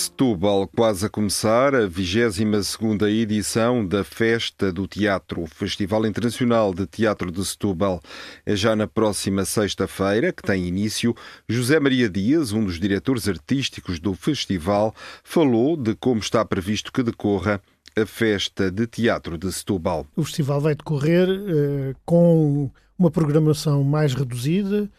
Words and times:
Setúbal, 0.00 0.66
quase 0.66 1.04
a 1.04 1.10
começar 1.10 1.74
a 1.74 1.86
22ª 1.86 3.06
edição 3.10 3.86
da 3.86 4.02
Festa 4.02 4.72
do 4.72 4.86
Teatro. 4.86 5.42
O 5.42 5.46
Festival 5.46 6.06
Internacional 6.06 6.72
de 6.72 6.86
Teatro 6.86 7.30
de 7.30 7.44
Setúbal 7.44 8.00
é 8.46 8.56
já 8.56 8.74
na 8.74 8.86
próxima 8.86 9.44
sexta-feira, 9.44 10.32
que 10.32 10.42
tem 10.42 10.66
início. 10.66 11.14
José 11.46 11.78
Maria 11.78 12.08
Dias, 12.08 12.50
um 12.50 12.64
dos 12.64 12.80
diretores 12.80 13.28
artísticos 13.28 14.00
do 14.00 14.14
festival, 14.14 14.94
falou 15.22 15.76
de 15.76 15.94
como 15.94 16.18
está 16.18 16.42
previsto 16.46 16.90
que 16.90 17.02
decorra 17.02 17.60
a 17.94 18.06
Festa 18.06 18.70
de 18.70 18.86
Teatro 18.86 19.36
de 19.36 19.52
Setúbal. 19.52 20.06
O 20.16 20.24
festival 20.24 20.62
vai 20.62 20.74
decorrer 20.74 21.28
uh, 21.28 21.94
com 22.06 22.70
uma 22.98 23.10
programação 23.10 23.84
mais 23.84 24.14
reduzida, 24.14 24.90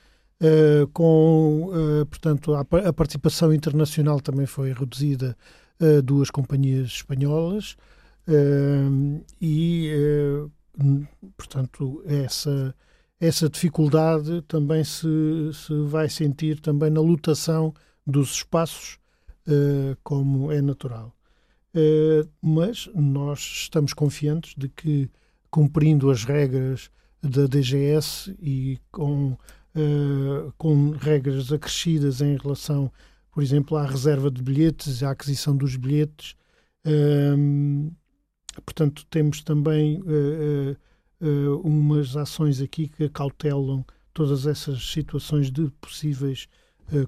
Uh, 0.41 0.87
com, 0.87 1.69
uh, 1.69 2.05
portanto, 2.07 2.55
a, 2.55 2.61
a, 2.61 2.91
participação 2.91 3.53
internacional 3.53 4.19
também 4.19 4.47
foi 4.47 4.73
reduzida 4.73 5.37
a 5.79 6.01
duas 6.01 6.31
companhias 6.31 6.87
espanholas 6.87 7.77
uh, 8.27 9.23
e, 9.39 9.91
portanto, 11.37 12.01
essa, 12.07 12.73
essa 13.19 13.47
dificuldade 13.47 14.41
também 14.47 14.83
se, 14.83 15.07
se 15.53 15.79
vai 15.83 16.09
sentir 16.09 16.59
também 16.59 16.89
na 16.89 17.01
lotação 17.01 17.71
dos 18.05 18.31
espaços, 18.37 18.97
como 20.03 20.51
é 20.51 20.61
natural. 20.61 21.15
mas 22.41 22.89
nós 22.95 23.39
estamos 23.39 23.93
confiantes 23.93 24.55
de 24.57 24.69
que, 24.69 25.09
cumprindo 25.49 26.09
as 26.09 26.23
regras 26.23 26.89
da 27.21 27.45
DGS 27.45 28.35
e 28.41 28.79
com 28.91 29.37
uh, 29.75 30.51
com 30.57 30.91
regras 30.91 31.51
acrescidas 31.51 32.21
em 32.21 32.37
relação, 32.37 32.91
por 33.31 33.43
exemplo, 33.43 33.77
à 33.77 33.85
reserva 33.85 34.29
de 34.29 34.41
bilhetes, 34.41 35.03
à 35.03 35.11
aquisição 35.11 35.55
dos 35.55 35.75
bilhetes. 35.75 36.35
Uh, 36.85 37.91
portanto, 38.65 39.05
temos 39.09 39.41
também 39.43 40.01
uh, 40.01 40.77
umas 41.63 42.17
ações 42.17 42.61
aqui 42.61 42.87
que 42.87 43.07
cautelam 43.07 43.85
todas 44.13 44.45
essas 44.47 44.83
situações 44.91 45.51
de 45.51 45.69
possíveis 45.79 46.47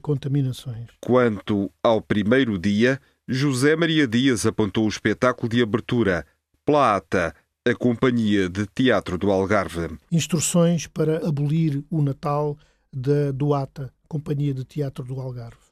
contaminações. 0.02 0.88
Quanto 1.02 1.70
ao 1.82 2.00
primeiro 2.00 2.58
dia, 2.58 3.02
José 3.28 3.76
Maria 3.76 4.08
Dias 4.08 4.46
apontou 4.46 4.86
o 4.86 4.88
espetáculo 4.88 5.50
de 5.50 5.62
abertura 5.62 6.26
Plata, 6.66 7.36
a 7.66 7.74
Companhia 7.74 8.50
de 8.50 8.68
Teatro 8.68 9.18
do 9.18 9.32
Algarve. 9.32 9.98
Instruções 10.12 10.86
para 10.86 11.26
abolir 11.26 11.82
o 11.90 12.02
Natal 12.02 12.58
da 12.92 13.32
Duata, 13.32 13.94
Companhia 14.06 14.54
de 14.54 14.66
Teatro 14.66 15.06
do 15.06 15.20
Algarve. 15.20 15.64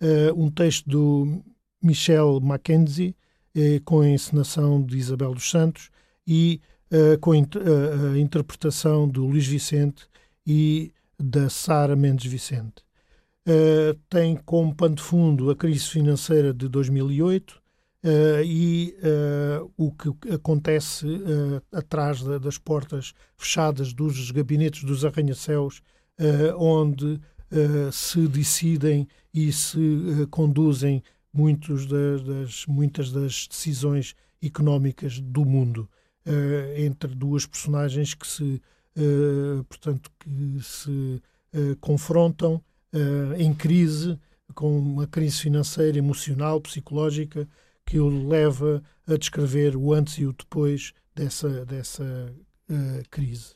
Uh, 0.00 0.42
um 0.42 0.50
texto 0.50 0.88
do 0.88 1.44
Michel 1.82 2.40
Mackenzie, 2.40 3.14
uh, 3.54 3.82
com 3.84 4.00
a 4.00 4.08
encenação 4.08 4.82
de 4.82 4.96
Isabel 4.96 5.34
dos 5.34 5.50
Santos 5.50 5.90
e 6.26 6.62
uh, 6.90 7.18
com 7.20 7.32
a 7.32 7.36
interpretação 8.18 9.06
do 9.06 9.26
Luís 9.26 9.46
Vicente 9.46 10.06
e 10.46 10.92
da 11.18 11.50
Sara 11.50 11.94
Mendes 11.94 12.30
Vicente. 12.30 12.82
tem 14.08 14.34
como 14.46 14.74
pano 14.74 14.94
de 14.94 15.02
fundo 15.02 15.50
a 15.50 15.54
crise 15.54 15.86
financeira 15.88 16.54
de 16.54 16.68
2008, 16.68 17.62
Uh, 18.04 18.44
e 18.44 18.94
uh, 18.98 19.72
o 19.78 19.90
que 19.90 20.10
acontece 20.30 21.06
uh, 21.06 21.62
atrás 21.72 22.22
da, 22.22 22.36
das 22.36 22.58
portas 22.58 23.14
fechadas 23.34 23.94
dos 23.94 24.30
gabinetes 24.30 24.84
dos 24.84 25.06
arranha-céus, 25.06 25.80
onde 26.56 27.20
se 27.90 28.28
decidem 28.28 29.08
e 29.32 29.52
se 29.52 30.28
conduzem 30.30 31.02
muitos 31.32 31.86
das, 31.86 32.22
das, 32.22 32.66
muitas 32.66 33.10
das 33.10 33.48
decisões 33.48 34.14
económicas 34.40 35.18
do 35.18 35.44
mundo, 35.44 35.88
entre 36.76 37.12
duas 37.12 37.46
personagens 37.46 38.14
que 38.14 38.26
se, 38.28 38.62
portanto, 39.68 40.08
que 40.20 40.58
se 40.62 41.20
confrontam 41.80 42.62
em 43.36 43.52
crise, 43.52 44.16
com 44.54 44.78
uma 44.78 45.08
crise 45.08 45.40
financeira, 45.40 45.98
emocional, 45.98 46.60
psicológica, 46.60 47.48
que 47.84 47.98
o 47.98 48.28
leva 48.28 48.82
a 49.06 49.16
descrever 49.16 49.76
o 49.76 49.92
antes 49.92 50.18
e 50.18 50.26
o 50.26 50.32
depois 50.32 50.92
dessa, 51.14 51.64
dessa 51.64 52.34
uh, 52.68 53.08
crise. 53.10 53.54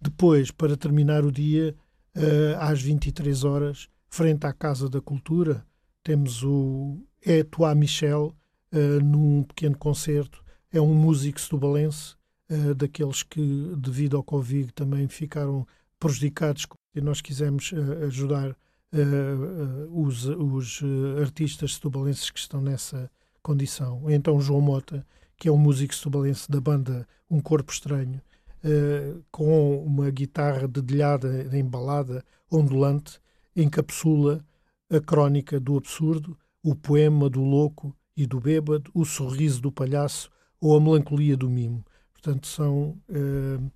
Depois, 0.00 0.50
para 0.50 0.76
terminar 0.76 1.24
o 1.24 1.32
dia, 1.32 1.74
uh, 2.16 2.58
às 2.60 2.80
23 2.80 3.44
horas, 3.44 3.88
frente 4.08 4.46
à 4.46 4.52
Casa 4.52 4.88
da 4.88 5.00
Cultura, 5.00 5.66
temos 6.04 6.42
o 6.44 7.02
É 7.20 7.42
Toi 7.42 7.74
Michel, 7.74 8.34
uh, 8.72 9.04
num 9.04 9.42
pequeno 9.42 9.76
concerto. 9.76 10.44
É 10.70 10.80
um 10.80 10.94
músico 10.94 11.40
setubalense, 11.40 12.14
uh, 12.50 12.74
daqueles 12.74 13.22
que, 13.22 13.72
devido 13.76 14.16
ao 14.16 14.22
Covid, 14.22 14.72
também 14.72 15.08
ficaram 15.08 15.66
prejudicados 15.98 16.66
e 16.94 17.00
nós 17.00 17.20
quisemos 17.20 17.72
ajudar 18.06 18.56
uh, 18.92 20.00
os, 20.00 20.24
os 20.24 20.80
eh, 20.82 21.20
artistas 21.20 21.74
setubalenses 21.74 22.30
que 22.30 22.38
estão 22.38 22.60
nessa 22.60 23.10
condição. 23.42 24.10
Então 24.10 24.40
João 24.40 24.60
Mota, 24.60 25.06
que 25.36 25.48
é 25.48 25.52
um 25.52 25.58
músico 25.58 25.94
setubalense 25.94 26.50
da 26.50 26.60
banda 26.60 27.06
Um 27.30 27.40
Corpo 27.40 27.72
Estranho, 27.72 28.20
uh, 28.64 29.22
com 29.30 29.82
uma 29.84 30.10
guitarra 30.10 30.66
dedilhada 30.66 31.48
em 31.56 31.64
balada 31.64 32.24
ondulante, 32.50 33.20
encapsula 33.54 34.44
a 34.90 35.00
crónica 35.00 35.60
do 35.60 35.76
absurdo, 35.76 36.36
o 36.62 36.74
poema 36.74 37.28
do 37.28 37.42
louco 37.42 37.94
e 38.16 38.26
do 38.26 38.40
bêbado, 38.40 38.90
o 38.94 39.04
sorriso 39.04 39.60
do 39.60 39.70
palhaço 39.70 40.30
ou 40.60 40.76
a 40.76 40.80
melancolia 40.80 41.36
do 41.36 41.48
mimo. 41.48 41.84
Portanto, 42.12 42.46
são 42.46 42.98
uh, 43.08 43.70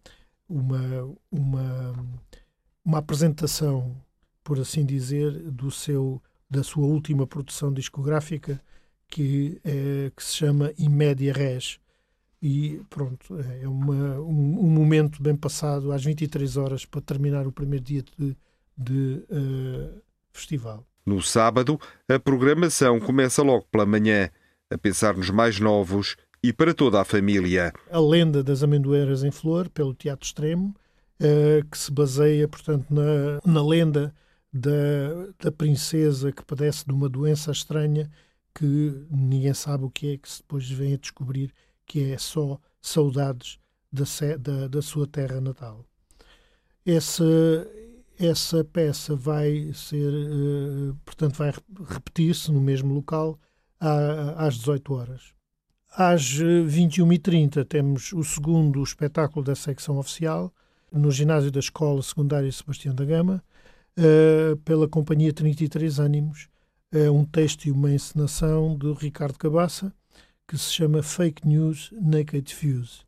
uma, 0.49 1.17
uma, 1.31 1.95
uma 2.85 2.99
apresentação 2.99 3.97
por 4.43 4.59
assim 4.61 4.85
dizer, 4.85 5.33
do 5.51 5.71
seu 5.71 6.21
da 6.53 6.63
sua 6.63 6.85
última 6.85 7.27
produção 7.27 7.73
discográfica 7.73 8.61
que, 9.09 9.59
é, 9.65 10.13
que 10.15 10.23
se 10.23 10.37
chama 10.37 10.71
Imédia 10.77 11.33
Res. 11.33 11.79
E 12.43 12.81
pronto, 12.91 13.39
é 13.63 13.67
uma, 13.67 14.21
um, 14.21 14.67
um, 14.67 14.71
momento 14.71 15.23
bem 15.23 15.35
passado 15.35 15.93
às 15.93 16.05
23 16.05 16.57
horas 16.57 16.85
para 16.85 17.01
terminar 17.01 17.47
o 17.47 17.53
primeiro 17.53 17.85
dia 17.85 18.03
de, 18.19 18.37
de 18.77 19.25
uh, 19.31 20.03
festival. 20.33 20.85
No 21.07 21.23
sábado, 21.23 21.81
a 22.09 22.19
programação 22.19 23.01
começa 23.01 23.43
logo 23.43 23.67
pela 23.71 23.87
manhã, 23.87 24.29
a 24.69 24.77
pensar 24.77 25.17
nos 25.17 25.31
mais 25.31 25.61
novos 25.61 26.17
e 26.43 26.53
para 26.53 26.75
toda 26.75 27.01
a 27.01 27.05
família. 27.05 27.73
A 27.91 28.01
lenda 28.01 28.43
das 28.43 28.63
amendoeiras 28.63 29.23
em 29.23 29.31
flor, 29.31 29.69
pelo 29.69 29.95
Teatro 29.95 30.27
Extremo, 30.27 30.75
uh, 31.21 31.65
que 31.71 31.79
se 31.79 31.93
baseia, 31.93 32.49
portanto, 32.49 32.87
na, 32.91 33.41
na 33.45 33.65
lenda 33.65 34.13
da, 34.53 35.33
da 35.39 35.53
princesa 35.53 36.31
que 36.31 36.45
padece 36.45 36.85
de 36.85 36.93
uma 36.93 37.09
doença 37.09 37.51
estranha 37.51 38.11
que 38.55 39.07
ninguém 39.11 39.55
sabe 39.55 39.85
o 39.85 39.91
que 39.91 40.13
é, 40.13 40.17
que 40.19 40.29
depois 40.39 40.69
vem 40.71 40.95
a 40.95 40.99
descobrir 40.99 41.53
que 41.87 42.13
é 42.13 42.19
só 42.19 42.61
saudades 42.81 43.59
da, 43.91 44.05
da, 44.39 44.69
da 44.69 44.83
sua 44.83 45.07
terra 45.07 45.41
natal. 45.41 45.85
Essa, 46.85 47.25
essa 48.19 48.65
peça 48.65 49.15
vai 49.15 49.73
ser, 49.73 50.13
uh, 50.13 50.97
portanto, 51.05 51.37
vai 51.37 51.53
repetir-se 51.89 52.51
no 52.51 52.61
mesmo 52.61 52.95
local 52.95 53.39
às 54.37 54.57
18 54.59 54.95
horas. 54.95 55.35
Às 55.95 56.23
21h30 56.23 57.65
temos 57.67 58.13
o 58.13 58.23
segundo 58.23 58.83
espetáculo 58.83 59.45
da 59.45 59.55
secção 59.55 59.99
oficial, 59.99 60.53
no 60.91 61.11
ginásio 61.11 61.51
da 61.51 61.61
Escola 61.61 62.03
Secundária 62.03 62.51
Sebastião 62.53 62.95
da 62.95 63.05
Gama, 63.05 63.43
uh, 63.99 64.57
pela 64.59 64.89
Companhia 64.89 65.33
33 65.33 65.99
Ânimos, 65.99 66.49
uh, 66.95 67.11
um 67.13 67.25
texto 67.25 67.67
e 67.67 67.71
uma 67.71 67.93
encenação 67.93 68.77
de 68.77 68.93
Ricardo 68.93 69.39
Cabaça, 69.39 69.93
que 70.47 70.57
se 70.59 70.73
chama 70.73 71.03
Fake 71.03 71.47
News 71.47 71.93
Naked 72.01 72.55
Fuse. 72.55 73.01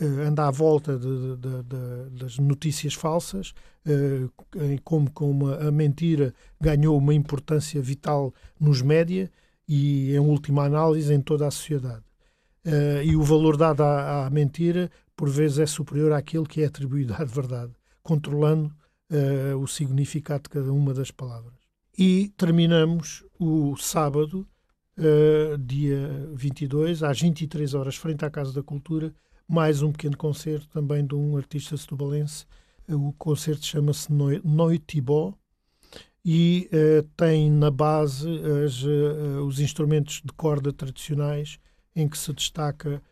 anda 0.00 0.46
à 0.46 0.50
volta 0.50 0.96
de, 0.98 1.36
de, 1.36 1.62
de, 1.62 2.18
das 2.18 2.38
notícias 2.38 2.94
falsas, 2.94 3.52
como, 4.84 5.10
como 5.10 5.48
a 5.48 5.70
mentira 5.70 6.34
ganhou 6.60 6.98
uma 6.98 7.14
importância 7.14 7.80
vital 7.80 8.34
nos 8.58 8.82
média 8.82 9.30
e, 9.68 10.12
em 10.12 10.18
última 10.18 10.64
análise, 10.64 11.12
em 11.12 11.20
toda 11.20 11.46
a 11.46 11.50
sociedade. 11.50 12.04
e 13.04 13.14
o 13.14 13.22
valor 13.22 13.56
dado 13.56 13.82
à, 13.82 14.26
à 14.26 14.30
mentira, 14.30 14.90
por 15.14 15.28
vezes, 15.28 15.58
é 15.58 15.66
superior 15.66 16.12
àquele 16.12 16.46
que 16.46 16.62
é 16.62 16.66
atribuído 16.66 17.14
à 17.14 17.24
verdade, 17.24 17.72
controlando 18.02 18.74
o 19.60 19.66
significado 19.66 20.42
de 20.44 20.50
cada 20.50 20.72
uma 20.72 20.92
das 20.92 21.10
palavras. 21.10 21.54
E 21.98 22.28
terminamos 22.36 23.24
o 23.40 23.76
sábado 23.76 24.46
uh, 24.98 25.58
dia 25.58 26.28
22, 26.32 27.02
às 27.02 27.20
23 27.20 27.74
horas, 27.74 27.96
frente 27.96 28.24
à 28.24 28.30
Casa 28.30 28.52
da 28.52 28.62
Cultura, 28.62 29.12
mais 29.48 29.82
um 29.82 29.90
pequeno 29.90 30.16
concerto 30.16 30.68
também 30.68 31.04
de 31.04 31.14
um 31.14 31.36
artista 31.36 31.76
setubalense. 31.76 32.44
Uh, 32.88 33.08
o 33.08 33.12
concerto 33.14 33.64
chama-se 33.64 34.12
Noitibó 34.12 35.34
e 36.24 36.68
uh, 36.72 37.02
tem 37.16 37.50
na 37.50 37.70
base 37.70 38.28
as, 38.64 38.82
os 39.44 39.58
instrumentos 39.60 40.22
de 40.24 40.32
corda 40.34 40.72
tradicionais, 40.72 41.58
em 41.94 42.08
que 42.08 42.18
se 42.18 42.32
destaca 42.32 43.02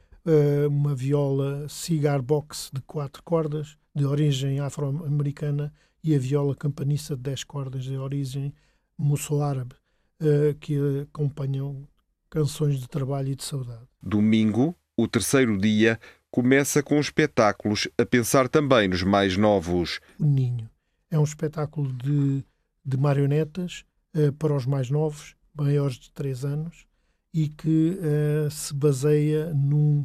uma 0.69 0.93
viola 0.93 1.69
cigar 1.69 2.21
box 2.21 2.69
de 2.75 2.81
quatro 2.83 3.23
cordas, 3.23 3.79
de 3.97 4.05
origem 4.05 4.61
afro-americana, 4.61 5.73
e 6.05 6.15
a 6.15 6.19
viola 6.19 6.55
campanista 6.55 7.17
de 7.17 7.23
dez 7.23 7.43
cordas, 7.43 7.83
de 7.83 7.97
origem 7.97 8.55
moço-árabe 8.97 9.75
uh, 10.21 10.55
que 10.61 10.77
acompanham 11.01 11.89
canções 12.29 12.79
de 12.79 12.87
trabalho 12.87 13.31
e 13.31 13.35
de 13.35 13.43
saudade. 13.43 13.89
Domingo, 14.03 14.77
o 14.97 15.09
terceiro 15.09 15.57
dia, 15.57 15.99
começa 16.31 16.83
com 16.83 17.01
espetáculos 17.01 17.89
a 17.99 18.05
pensar 18.05 18.49
também 18.49 18.87
nos 18.87 19.03
mais 19.03 19.39
novos. 19.39 19.99
O 20.21 20.27
Ninho 20.27 20.69
é 21.11 21.19
um 21.19 21.25
espetáculo 21.25 21.91
de, 21.93 22.45
de 22.85 22.97
marionetas 22.99 23.83
uh, 24.15 24.31
para 24.35 24.55
os 24.55 24.67
mais 24.67 24.91
novos, 24.91 25.35
maiores 25.55 25.97
de 25.97 26.13
3 26.13 26.45
anos, 26.45 26.87
e 27.33 27.49
que 27.49 27.99
uh, 27.99 28.51
se 28.51 28.75
baseia 28.75 29.53
num 29.55 30.05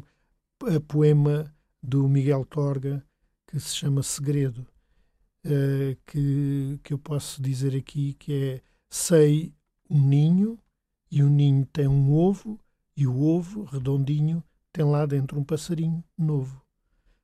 poema 0.88 1.52
do 1.82 2.08
Miguel 2.08 2.44
Torga 2.44 3.04
que 3.52 3.60
se 3.60 3.76
chama 3.76 4.02
Segredo, 4.02 4.66
que, 6.06 6.80
que 6.82 6.94
eu 6.94 6.98
posso 6.98 7.42
dizer 7.42 7.76
aqui 7.76 8.14
que 8.14 8.32
é 8.32 8.60
Sei 8.88 9.52
um 9.90 10.00
ninho 10.00 10.58
e 11.10 11.22
o 11.22 11.28
ninho 11.28 11.66
tem 11.66 11.86
um 11.86 12.14
ovo 12.14 12.58
e 12.96 13.06
o 13.06 13.20
ovo 13.20 13.64
redondinho 13.64 14.42
tem 14.72 14.86
lá 14.86 15.04
dentro 15.04 15.38
um 15.38 15.44
passarinho 15.44 16.02
novo. 16.16 16.62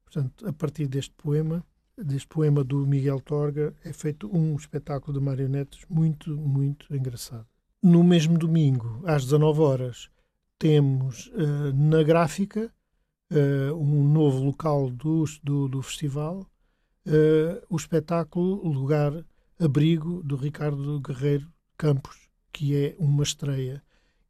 Portanto, 0.05 0.47
a 0.47 0.53
partir 0.53 0.87
deste 0.87 1.15
poema, 1.15 1.65
deste 1.97 2.29
poema 2.29 2.63
do 2.63 2.87
Miguel 2.87 3.21
Torga, 3.21 3.75
é 3.83 3.93
feito 3.93 4.35
um 4.35 4.55
espetáculo 4.55 5.19
de 5.19 5.25
marionetes 5.25 5.87
muito, 5.89 6.37
muito 6.37 6.95
engraçado. 6.95 7.47
No 7.83 8.05
mesmo 8.05 8.37
domingo, 8.37 9.03
às 9.07 9.25
19 9.25 9.61
horas, 9.61 10.11
temos 10.59 11.29
uh, 11.29 11.73
na 11.75 12.03
gráfica 12.03 12.71
uh, 13.31 13.75
um 13.75 14.07
novo 14.09 14.45
local 14.45 14.91
do, 14.91 15.25
do, 15.43 15.69
do 15.69 15.83
festival, 15.83 16.47
uh, 17.07 17.65
o 17.69 17.77
espetáculo 17.77 18.67
Lugar 18.69 19.13
Abrigo 19.61 20.23
do 20.23 20.37
Ricardo 20.37 21.01
Guerreiro 21.01 21.49
Campos, 21.77 22.29
que 22.53 22.75
é 22.77 22.97
uma 22.99 23.23
estreia 23.23 23.83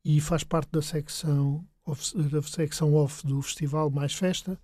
e 0.04 0.20
faz 0.20 0.42
parte 0.42 0.70
da 0.70 0.82
secção 0.82 1.66
off, 1.84 2.16
da 2.30 2.42
secção 2.42 2.94
off 2.94 3.26
do 3.26 3.40
festival 3.42 3.90
Mais 3.90 4.14
Festa, 4.14 4.58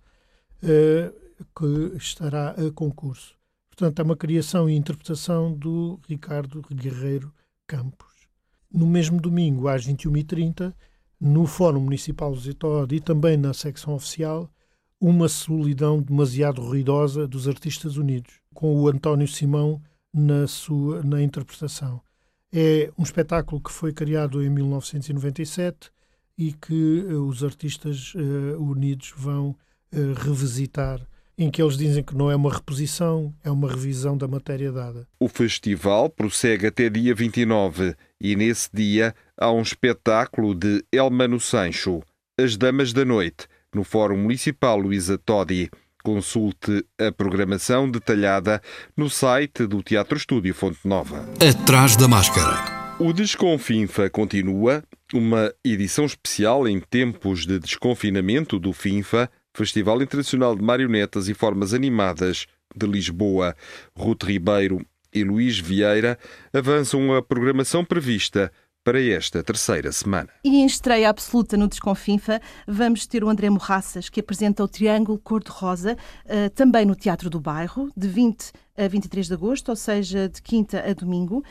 uh, 0.63 1.25
que 1.55 1.97
estará 1.97 2.51
a 2.51 2.71
concurso. 2.71 3.35
Portanto, 3.69 3.99
é 3.99 4.03
uma 4.03 4.15
criação 4.15 4.69
e 4.69 4.75
interpretação 4.75 5.53
do 5.53 5.99
Ricardo 6.07 6.61
Guerreiro 6.73 7.33
Campos. 7.67 8.13
No 8.71 8.87
mesmo 8.87 9.19
domingo, 9.19 9.67
às 9.67 9.85
21h30, 9.85 10.73
no 11.19 11.45
Fórum 11.45 11.81
Municipal 11.81 12.35
Zitode 12.35 12.95
e 12.95 12.99
também 12.99 13.37
na 13.37 13.53
secção 13.53 13.95
oficial, 13.95 14.49
uma 14.99 15.27
solidão 15.27 16.01
demasiado 16.01 16.61
ruidosa 16.61 17.27
dos 17.27 17.47
Artistas 17.47 17.97
Unidos, 17.97 18.33
com 18.53 18.75
o 18.75 18.87
António 18.87 19.27
Simão 19.27 19.81
na 20.13 20.47
sua 20.47 21.03
na 21.03 21.21
interpretação. 21.21 22.01
É 22.53 22.91
um 22.97 23.03
espetáculo 23.03 23.61
que 23.61 23.71
foi 23.71 23.91
criado 23.91 24.41
em 24.41 24.49
1997 24.49 25.91
e 26.37 26.53
que 26.53 27.01
uh, 27.01 27.27
os 27.27 27.43
artistas 27.43 28.13
uh, 28.15 28.61
unidos 28.61 29.13
vão 29.15 29.49
uh, 29.49 30.13
revisitar, 30.23 31.05
em 31.37 31.49
que 31.49 31.61
eles 31.61 31.77
dizem 31.77 32.03
que 32.03 32.15
não 32.15 32.31
é 32.31 32.35
uma 32.35 32.53
reposição, 32.53 33.33
é 33.43 33.51
uma 33.51 33.69
revisão 33.69 34.17
da 34.17 34.27
matéria 34.27 34.71
dada. 34.71 35.07
O 35.19 35.27
festival 35.27 36.09
prossegue 36.09 36.67
até 36.67 36.89
dia 36.89 37.13
29 37.13 37.95
e 38.19 38.35
nesse 38.35 38.69
dia 38.73 39.13
há 39.37 39.51
um 39.51 39.61
espetáculo 39.61 40.55
de 40.55 40.83
Elmano 40.91 41.39
Sancho, 41.39 42.01
As 42.39 42.55
Damas 42.55 42.93
da 42.93 43.03
Noite, 43.03 43.47
no 43.73 43.83
Fórum 43.83 44.17
Municipal 44.17 44.77
Luísa 44.77 45.17
Todi. 45.17 45.69
Consulte 46.03 46.85
a 46.99 47.11
programação 47.11 47.89
detalhada 47.89 48.61
no 48.95 49.09
site 49.09 49.65
do 49.65 49.81
Teatro 49.81 50.17
Estúdio 50.17 50.53
Fonte 50.53 50.87
Nova. 50.87 51.27
Atrás 51.41 51.95
da 51.95 52.07
máscara. 52.07 52.75
O 52.97 53.11
Desconfinfa 53.11 54.09
continua, 54.09 54.81
uma 55.13 55.51
edição 55.65 56.05
especial 56.05 56.65
em 56.65 56.79
tempos 56.79 57.45
de 57.45 57.59
desconfinamento 57.59 58.57
do 58.57 58.71
FINFA, 58.71 59.29
Festival 59.55 60.01
Internacional 60.01 60.53
de 60.53 60.61
Marionetas 60.61 61.29
e 61.29 61.33
Formas 61.33 61.73
Animadas 61.73 62.45
de 62.75 62.85
Lisboa. 62.85 63.55
Ruth 63.97 64.23
Ribeiro 64.23 64.85
e 65.13 65.23
Luís 65.23 65.57
Vieira 65.57 66.19
avançam 66.53 67.15
a 67.15 67.21
programação 67.21 67.85
prevista 67.85 68.51
para 68.83 69.01
esta 69.01 69.41
terceira 69.41 69.91
semana. 69.93 70.29
E 70.43 70.57
em 70.57 70.65
estreia 70.65 71.09
absoluta 71.09 71.55
no 71.55 71.69
Desconfinfa, 71.69 72.39
vamos 72.67 73.07
ter 73.07 73.23
o 73.23 73.29
André 73.29 73.49
Morraças, 73.49 74.09
que 74.09 74.19
apresenta 74.19 74.63
o 74.63 74.67
Triângulo 74.67 75.17
Cor-de-Rosa, 75.17 75.97
uh, 76.25 76.49
também 76.51 76.85
no 76.85 76.93
Teatro 76.93 77.29
do 77.29 77.39
Bairro, 77.39 77.89
de 77.95 78.07
20 78.07 78.51
a 78.77 78.87
23 78.87 79.27
de 79.27 79.33
agosto, 79.33 79.69
ou 79.69 79.75
seja, 79.75 80.27
de 80.27 80.41
quinta 80.41 80.83
a 80.87 80.93
domingo. 80.93 81.43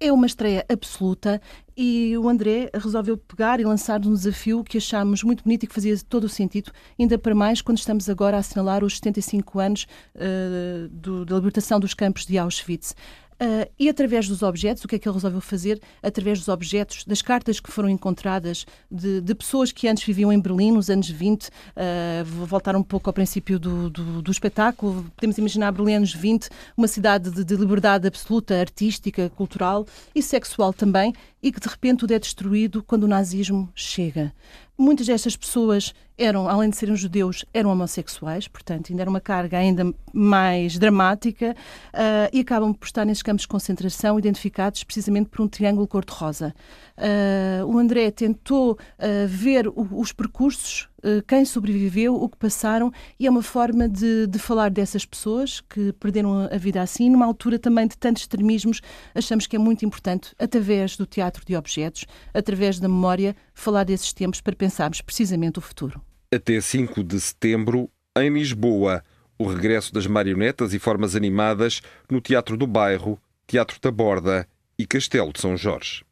É 0.00 0.12
uma 0.12 0.26
estreia 0.26 0.64
absoluta 0.68 1.40
e 1.76 2.16
o 2.16 2.28
André 2.28 2.70
resolveu 2.72 3.16
pegar 3.16 3.58
e 3.58 3.64
lançar 3.64 4.04
um 4.06 4.14
desafio 4.14 4.62
que 4.62 4.78
achámos 4.78 5.24
muito 5.24 5.42
bonito 5.42 5.64
e 5.64 5.66
que 5.66 5.74
fazia 5.74 5.96
todo 6.08 6.24
o 6.24 6.28
sentido, 6.28 6.70
ainda 6.98 7.18
para 7.18 7.34
mais 7.34 7.60
quando 7.60 7.78
estamos 7.78 8.08
agora 8.08 8.36
a 8.36 8.40
assinalar 8.40 8.84
os 8.84 8.96
75 8.96 9.58
anos 9.58 9.86
uh, 10.14 10.88
do, 10.88 11.24
da 11.24 11.34
libertação 11.34 11.80
dos 11.80 11.94
campos 11.94 12.26
de 12.26 12.38
Auschwitz. 12.38 12.94
Uh, 13.40 13.70
e 13.78 13.88
através 13.88 14.26
dos 14.26 14.42
objetos, 14.42 14.84
o 14.84 14.88
que 14.88 14.96
é 14.96 14.98
que 14.98 15.08
ele 15.08 15.14
resolveu 15.14 15.40
fazer? 15.40 15.80
Através 16.02 16.40
dos 16.40 16.48
objetos, 16.48 17.04
das 17.04 17.22
cartas 17.22 17.60
que 17.60 17.70
foram 17.70 17.88
encontradas 17.88 18.66
de, 18.90 19.20
de 19.20 19.34
pessoas 19.34 19.70
que 19.70 19.86
antes 19.86 20.02
viviam 20.02 20.32
em 20.32 20.40
Berlim, 20.40 20.72
nos 20.72 20.90
anos 20.90 21.08
20, 21.08 21.46
uh, 21.46 21.50
ah, 21.76 22.24
vou 22.24 22.46
voltar 22.46 22.74
um 22.74 22.82
pouco 22.82 23.08
ao 23.08 23.12
princípio 23.12 23.56
do, 23.58 23.88
do, 23.90 24.22
do, 24.22 24.30
espetáculo, 24.30 25.06
podemos 25.14 25.38
imaginar 25.38 25.70
Berlim 25.70 25.94
anos 25.94 26.12
20, 26.12 26.48
uma 26.76 26.88
cidade 26.88 27.30
de, 27.30 27.44
de 27.44 27.54
liberdade 27.54 28.08
absoluta, 28.08 28.58
artística, 28.58 29.30
cultural 29.30 29.86
e 30.12 30.20
sexual 30.20 30.72
também, 30.72 31.14
e 31.40 31.52
que 31.52 31.60
de 31.60 31.68
repente 31.68 32.00
tudo 32.00 32.12
é 32.12 32.18
destruído 32.18 32.82
quando 32.82 33.04
o 33.04 33.08
nazismo 33.08 33.70
chega. 33.72 34.32
Muitas 34.80 35.08
destas 35.08 35.36
pessoas 35.36 35.92
eram, 36.16 36.48
além 36.48 36.70
de 36.70 36.76
serem 36.76 36.94
judeus, 36.94 37.44
eram 37.52 37.70
homossexuais, 37.70 38.46
portanto, 38.46 38.90
ainda 38.90 39.02
era 39.02 39.10
uma 39.10 39.20
carga 39.20 39.58
ainda 39.58 39.92
mais 40.12 40.78
dramática 40.78 41.56
uh, 41.92 42.30
e 42.32 42.38
acabam 42.38 42.72
por 42.72 42.86
estar 42.86 43.04
nesses 43.04 43.22
campos 43.22 43.42
de 43.42 43.48
concentração 43.48 44.16
identificados 44.20 44.84
precisamente 44.84 45.30
por 45.30 45.42
um 45.42 45.48
triângulo 45.48 45.88
cor-de-rosa. 45.88 46.54
Uh, 46.96 47.66
o 47.66 47.76
André 47.76 48.12
tentou 48.12 48.72
uh, 48.72 49.26
ver 49.26 49.66
o, 49.66 49.88
os 50.00 50.12
percursos, 50.12 50.88
quem 51.26 51.44
sobreviveu, 51.44 52.14
o 52.14 52.28
que 52.28 52.36
passaram, 52.36 52.92
e 53.18 53.26
é 53.26 53.30
uma 53.30 53.42
forma 53.42 53.88
de, 53.88 54.26
de, 54.26 54.38
falar 54.38 54.70
dessas 54.70 55.04
pessoas 55.04 55.60
que 55.60 55.92
perderam 55.94 56.48
a 56.50 56.56
vida 56.56 56.82
assim, 56.82 57.08
numa 57.10 57.26
altura 57.26 57.58
também 57.58 57.86
de 57.86 57.96
tantos 57.96 58.22
extremismos. 58.22 58.80
Achamos 59.14 59.46
que 59.46 59.56
é 59.56 59.58
muito 59.58 59.84
importante, 59.84 60.34
através 60.38 60.96
do 60.96 61.06
teatro 61.06 61.44
de 61.44 61.56
objetos, 61.56 62.06
através 62.34 62.78
da 62.78 62.88
memória, 62.88 63.36
falar 63.54 63.84
desses 63.84 64.12
tempos 64.12 64.40
para 64.40 64.56
pensarmos 64.56 65.00
precisamente 65.00 65.58
o 65.58 65.62
futuro. 65.62 66.00
Até 66.32 66.60
5 66.60 67.02
de 67.04 67.20
setembro, 67.20 67.90
em 68.16 68.30
Lisboa, 68.30 69.02
o 69.38 69.46
regresso 69.46 69.94
das 69.94 70.06
marionetas 70.06 70.74
e 70.74 70.78
formas 70.78 71.14
animadas 71.14 71.80
no 72.10 72.20
Teatro 72.20 72.56
do 72.56 72.66
Bairro, 72.66 73.18
Teatro 73.46 73.78
da 73.80 73.90
Borda 73.90 74.46
e 74.78 74.86
Castelo 74.86 75.32
de 75.32 75.40
São 75.40 75.56
Jorge. 75.56 76.04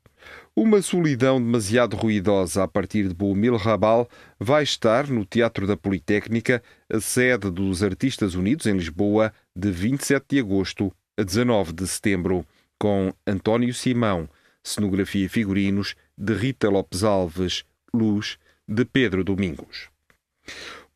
Uma 0.58 0.80
solidão 0.80 1.38
demasiado 1.38 1.94
ruidosa 1.96 2.64
a 2.64 2.68
partir 2.68 3.06
de 3.08 3.14
Boumil 3.14 3.56
Rabal 3.56 4.08
vai 4.40 4.62
estar 4.62 5.06
no 5.06 5.22
Teatro 5.22 5.66
da 5.66 5.76
Politécnica, 5.76 6.62
a 6.90 6.98
sede 6.98 7.50
dos 7.50 7.82
Artistas 7.82 8.34
Unidos 8.34 8.64
em 8.64 8.72
Lisboa, 8.72 9.34
de 9.54 9.70
27 9.70 10.24
de 10.30 10.40
agosto 10.40 10.90
a 11.14 11.22
19 11.22 11.74
de 11.74 11.86
setembro, 11.86 12.46
com 12.78 13.12
António 13.26 13.74
Simão, 13.74 14.26
cenografia 14.64 15.26
e 15.26 15.28
figurinos 15.28 15.94
de 16.16 16.32
Rita 16.32 16.70
Lopes 16.70 17.04
Alves, 17.04 17.62
luz 17.92 18.38
de 18.66 18.86
Pedro 18.86 19.22
Domingos. 19.22 19.90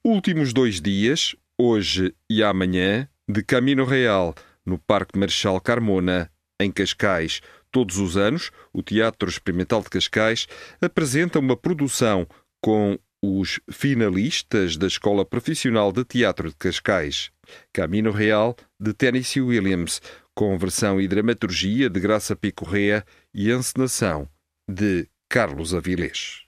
Últimos 0.02 0.54
dois 0.54 0.80
dias, 0.80 1.36
hoje 1.58 2.14
e 2.30 2.42
amanhã, 2.42 3.06
de 3.28 3.42
Camino 3.42 3.84
Real, 3.84 4.34
no 4.64 4.78
Parque 4.78 5.18
Marechal 5.18 5.60
Carmona, 5.60 6.30
em 6.58 6.70
Cascais. 6.70 7.40
Todos 7.70 7.98
os 7.98 8.16
anos, 8.16 8.50
o 8.72 8.82
Teatro 8.82 9.28
Experimental 9.28 9.82
de 9.82 9.90
Cascais 9.90 10.46
apresenta 10.80 11.38
uma 11.38 11.56
produção 11.56 12.26
com 12.60 12.98
os 13.22 13.60
finalistas 13.70 14.76
da 14.76 14.86
Escola 14.86 15.24
Profissional 15.24 15.92
de 15.92 16.04
Teatro 16.04 16.48
de 16.48 16.56
Cascais. 16.56 17.30
Camino 17.72 18.10
Real, 18.10 18.56
de 18.78 18.92
Tennessee 18.92 19.42
Williams, 19.42 20.00
com 20.34 20.56
versão 20.56 21.00
e 21.00 21.06
dramaturgia 21.06 21.90
de 21.90 22.00
Graça 22.00 22.34
Picorrea 22.34 23.04
e 23.34 23.50
encenação 23.50 24.28
de 24.68 25.06
Carlos 25.28 25.74
Avilés. 25.74 26.44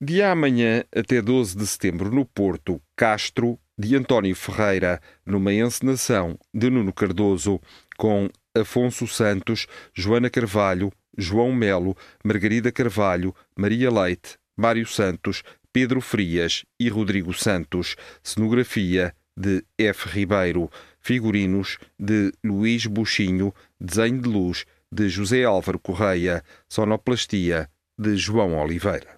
De 0.00 0.22
amanhã 0.22 0.84
até 0.94 1.20
12 1.20 1.56
de 1.56 1.66
setembro, 1.66 2.10
no 2.10 2.24
Porto, 2.24 2.80
Castro, 2.96 3.58
de 3.76 3.96
António 3.96 4.34
Ferreira, 4.36 5.00
numa 5.26 5.52
encenação 5.52 6.38
de 6.52 6.70
Nuno 6.70 6.92
Cardoso, 6.92 7.60
com 7.96 8.28
Afonso 8.56 9.06
Santos, 9.06 9.66
Joana 9.92 10.30
Carvalho, 10.30 10.92
João 11.16 11.52
Melo, 11.52 11.96
Margarida 12.22 12.70
Carvalho, 12.70 13.34
Maria 13.56 13.90
Leite, 13.90 14.38
Mário 14.56 14.86
Santos, 14.86 15.42
Pedro 15.72 16.00
Frias 16.00 16.64
e 16.78 16.88
Rodrigo 16.88 17.34
Santos. 17.34 17.96
Cenografia 18.22 19.12
de 19.36 19.64
F. 19.76 20.08
Ribeiro. 20.08 20.70
Figurinos 21.00 21.78
de 21.98 22.32
Luís 22.44 22.86
Buchinho. 22.86 23.52
Desenho 23.80 24.20
de 24.22 24.28
luz 24.28 24.64
de 24.90 25.08
José 25.08 25.42
Álvaro 25.42 25.80
Correia. 25.80 26.44
Sonoplastia 26.68 27.68
de 27.98 28.16
João 28.16 28.56
Oliveira. 28.56 29.16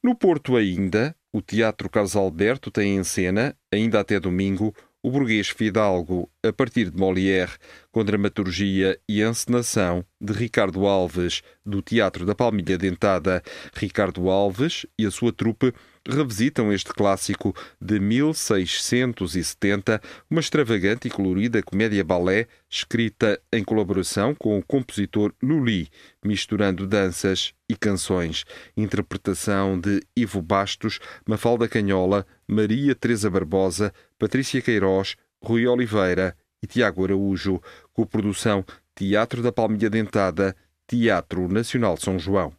No 0.00 0.14
Porto 0.14 0.56
ainda, 0.56 1.14
o 1.32 1.42
Teatro 1.42 1.90
Carlos 1.90 2.14
Alberto 2.14 2.70
tem 2.70 2.96
em 2.96 3.02
cena, 3.02 3.56
ainda 3.72 3.98
até 3.98 4.20
domingo, 4.20 4.72
o 5.02 5.10
burguês 5.10 5.48
Fidalgo, 5.48 6.30
a 6.46 6.52
partir 6.52 6.90
de 6.90 6.96
Molière, 6.96 7.52
com 7.90 8.04
dramaturgia 8.04 8.98
e 9.08 9.22
encenação 9.22 10.04
de 10.20 10.32
Ricardo 10.32 10.86
Alves, 10.86 11.42
do 11.66 11.82
Teatro 11.82 12.24
da 12.24 12.34
Palmilha 12.34 12.78
Dentada. 12.78 13.42
Ricardo 13.74 14.30
Alves 14.30 14.86
e 14.96 15.04
a 15.04 15.10
sua 15.10 15.32
trupe 15.32 15.74
revisitam 16.08 16.72
este 16.72 16.94
clássico 16.94 17.52
de 17.80 17.98
1670, 18.00 20.00
uma 20.30 20.40
extravagante 20.40 21.08
e 21.08 21.10
colorida 21.10 21.62
comédia-balé 21.62 22.46
escrita 22.70 23.38
em 23.52 23.62
colaboração 23.62 24.34
com 24.34 24.58
o 24.58 24.62
compositor 24.62 25.34
Luli, 25.42 25.90
misturando 26.24 26.86
danças 26.86 27.52
e 27.68 27.76
canções. 27.76 28.46
Interpretação 28.76 29.78
de 29.78 30.00
Ivo 30.16 30.40
Bastos, 30.40 30.98
Mafalda 31.26 31.68
Canhola, 31.68 32.26
Maria 32.46 32.94
Teresa 32.94 33.28
Barbosa, 33.28 33.92
Patrícia 34.18 34.62
Queiroz, 34.62 35.16
Rui 35.42 35.66
Oliveira 35.66 36.36
e 36.62 36.66
Tiago 36.66 37.04
Araújo, 37.04 37.60
com 37.92 38.04
produção 38.04 38.64
Teatro 38.94 39.42
da 39.42 39.52
Palmilha 39.52 39.88
Dentada, 39.88 40.56
Teatro 40.86 41.48
Nacional 41.48 41.96
São 41.96 42.18
João. 42.18 42.52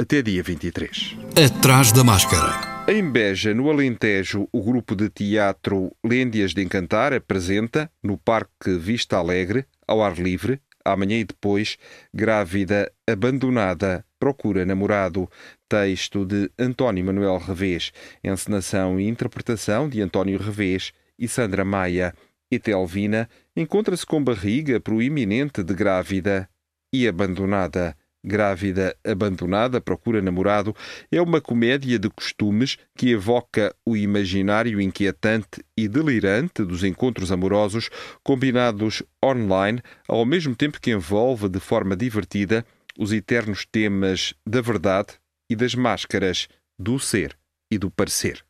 Até 0.00 0.22
dia 0.22 0.42
23. 0.42 1.16
Atrás 1.44 1.92
da 1.92 2.02
máscara. 2.02 2.72
Em 2.88 3.08
Beja, 3.08 3.54
no 3.54 3.70
Alentejo, 3.70 4.48
o 4.50 4.62
grupo 4.62 4.96
de 4.96 5.08
teatro 5.08 5.94
Lêndias 6.04 6.52
de 6.52 6.62
Encantar 6.62 7.12
apresenta, 7.12 7.90
no 8.02 8.18
Parque 8.18 8.76
Vista 8.76 9.18
Alegre, 9.18 9.66
ao 9.86 10.02
ar 10.02 10.18
livre, 10.18 10.60
amanhã 10.84 11.18
e 11.18 11.24
depois, 11.24 11.76
Grávida 12.12 12.90
Abandonada 13.06 14.04
Procura 14.18 14.64
Namorado, 14.64 15.28
texto 15.68 16.24
de 16.24 16.50
António 16.58 17.04
Manuel 17.04 17.38
Revés, 17.38 17.92
encenação 18.22 18.98
e 18.98 19.06
interpretação 19.06 19.88
de 19.88 20.00
António 20.00 20.38
Revés 20.38 20.92
e 21.18 21.28
Sandra 21.28 21.64
Maia. 21.64 22.14
Etelvina 22.50 23.28
encontra-se 23.56 24.04
com 24.04 24.22
barriga 24.22 24.78
proeminente 24.78 25.62
de 25.62 25.74
grávida 25.74 26.48
e 26.92 27.08
abandonada. 27.08 27.96
Grávida 28.24 28.96
Abandonada 29.04 29.80
Procura 29.80 30.22
Namorado 30.22 30.76
é 31.10 31.20
uma 31.20 31.40
comédia 31.40 31.98
de 31.98 32.08
costumes 32.08 32.78
que 32.96 33.10
evoca 33.10 33.74
o 33.84 33.96
imaginário 33.96 34.80
inquietante 34.80 35.64
e 35.76 35.88
delirante 35.88 36.64
dos 36.64 36.84
encontros 36.84 37.32
amorosos 37.32 37.90
combinados 38.22 39.02
online, 39.24 39.82
ao 40.06 40.24
mesmo 40.24 40.54
tempo 40.54 40.80
que 40.80 40.92
envolve 40.92 41.48
de 41.48 41.58
forma 41.58 41.96
divertida 41.96 42.64
os 42.96 43.12
eternos 43.12 43.66
temas 43.66 44.34
da 44.46 44.60
verdade 44.60 45.14
e 45.50 45.56
das 45.56 45.74
máscaras, 45.74 46.46
do 46.78 47.00
ser 47.00 47.36
e 47.72 47.76
do 47.76 47.90
parecer. 47.90 48.44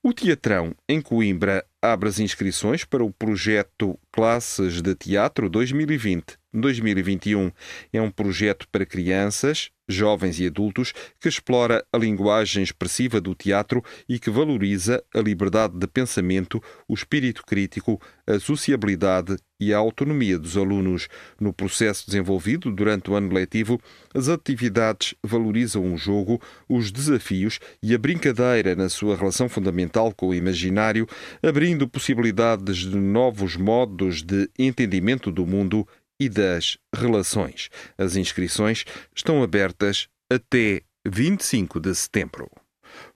O 0.00 0.12
Teatrão, 0.12 0.76
em 0.88 1.02
Coimbra, 1.02 1.66
abre 1.82 2.08
as 2.08 2.18
inscrições 2.18 2.84
para 2.84 3.04
o 3.04 3.12
projeto 3.12 3.98
Classes 4.12 4.82
de 4.82 4.94
Teatro 4.94 5.50
2020-2021. 5.50 7.52
É 7.92 8.02
um 8.02 8.10
projeto 8.10 8.66
para 8.70 8.84
crianças, 8.84 9.70
jovens 9.88 10.38
e 10.38 10.46
adultos 10.46 10.92
que 11.20 11.28
explora 11.28 11.84
a 11.92 11.96
linguagem 11.96 12.62
expressiva 12.62 13.20
do 13.20 13.34
teatro 13.34 13.82
e 14.08 14.18
que 14.18 14.28
valoriza 14.28 15.02
a 15.14 15.20
liberdade 15.20 15.78
de 15.78 15.86
pensamento, 15.86 16.60
o 16.86 16.94
espírito 16.94 17.42
crítico, 17.46 18.00
a 18.26 18.38
sociabilidade 18.38 19.36
e 19.60 19.72
a 19.72 19.78
autonomia 19.78 20.38
dos 20.38 20.56
alunos. 20.56 21.08
No 21.40 21.52
processo 21.52 22.06
desenvolvido 22.06 22.70
durante 22.70 23.10
o 23.10 23.14
ano 23.14 23.32
letivo, 23.32 23.80
as 24.14 24.28
atividades 24.28 25.14
valorizam 25.22 25.92
o 25.92 25.96
jogo, 25.96 26.40
os 26.68 26.92
desafios 26.92 27.58
e 27.82 27.94
a 27.94 27.98
brincadeira 27.98 28.74
na 28.74 28.88
sua 28.88 29.16
relação 29.16 29.48
fundamental 29.48 30.12
com 30.14 30.28
o 30.28 30.34
imaginário, 30.34 31.08
abrindo 31.42 31.67
possibilidades 31.88 32.78
de 32.78 32.96
novos 32.96 33.56
modos 33.56 34.22
de 34.22 34.48
entendimento 34.58 35.30
do 35.30 35.44
mundo 35.46 35.86
e 36.20 36.28
das 36.28 36.78
relações. 36.94 37.68
As 37.96 38.16
inscrições 38.16 38.84
estão 39.14 39.42
abertas 39.42 40.08
até 40.32 40.82
25 41.06 41.80
de 41.80 41.94
setembro. 41.94 42.50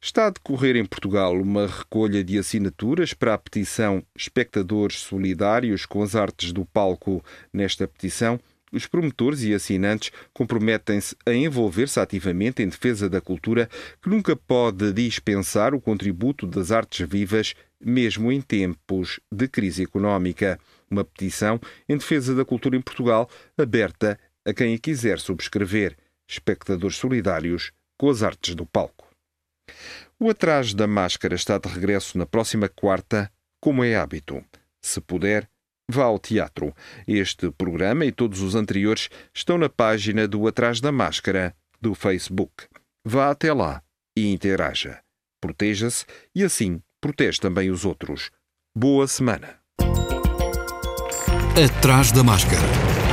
Está 0.00 0.26
a 0.26 0.30
decorrer 0.30 0.76
em 0.76 0.84
Portugal 0.84 1.34
uma 1.34 1.66
recolha 1.66 2.22
de 2.22 2.38
assinaturas 2.38 3.14
para 3.14 3.32
a 3.32 3.38
petição 3.38 4.04
Espectadores 4.14 4.98
Solidários 4.98 5.86
com 5.86 6.02
as 6.02 6.14
Artes 6.14 6.52
do 6.52 6.66
Palco. 6.66 7.24
Nesta 7.50 7.88
petição, 7.88 8.38
os 8.74 8.86
promotores 8.86 9.42
e 9.44 9.54
assinantes 9.54 10.10
comprometem-se 10.34 11.16
a 11.24 11.32
envolver-se 11.32 12.00
ativamente 12.00 12.62
em 12.62 12.68
defesa 12.68 13.08
da 13.08 13.20
cultura, 13.20 13.70
que 14.02 14.10
nunca 14.10 14.36
pode 14.36 14.92
dispensar 14.92 15.74
o 15.74 15.80
contributo 15.80 16.46
das 16.46 16.70
artes 16.70 17.08
vivas, 17.08 17.54
mesmo 17.80 18.32
em 18.32 18.40
tempos 18.40 19.20
de 19.30 19.48
crise 19.48 19.84
económica. 19.84 20.58
Uma 20.90 21.04
petição 21.04 21.60
em 21.88 21.96
defesa 21.96 22.34
da 22.34 22.44
cultura 22.44 22.76
em 22.76 22.82
Portugal, 22.82 23.28
aberta 23.56 24.18
a 24.46 24.52
quem 24.52 24.74
a 24.74 24.78
quiser 24.78 25.18
subscrever. 25.18 25.96
espectadores 26.28 26.96
solidários 26.96 27.70
com 27.98 28.08
as 28.08 28.22
artes 28.22 28.54
do 28.54 28.64
palco. 28.64 29.06
O 30.18 30.30
Atrás 30.30 30.72
da 30.72 30.86
Máscara 30.86 31.34
está 31.34 31.58
de 31.58 31.68
regresso 31.68 32.16
na 32.16 32.26
próxima 32.26 32.68
quarta, 32.68 33.30
como 33.60 33.84
é 33.84 33.96
hábito. 33.96 34.44
Se 34.82 35.00
puder, 35.00 35.48
vá 35.90 36.04
ao 36.04 36.18
teatro. 36.18 36.74
Este 37.06 37.50
programa 37.50 38.04
e 38.04 38.12
todos 38.12 38.40
os 38.40 38.54
anteriores 38.54 39.08
estão 39.34 39.58
na 39.58 39.68
página 39.68 40.26
do 40.26 40.46
Atrás 40.46 40.80
da 40.80 40.92
Máscara 40.92 41.54
do 41.80 41.94
Facebook. 41.94 42.66
Vá 43.04 43.30
até 43.30 43.52
lá 43.52 43.82
e 44.16 44.32
interaja. 44.32 45.00
Proteja-se 45.40 46.06
e 46.34 46.42
assim 46.42 46.80
protege 47.00 47.38
também 47.38 47.70
os 47.70 47.84
outros. 47.84 48.30
Boa 48.74 49.06
semana. 49.06 49.58
Atrás 51.56 52.10
da 52.12 52.24
Máscara 52.24 53.03